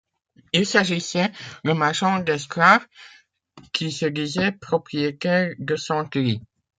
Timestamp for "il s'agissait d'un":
0.51-1.75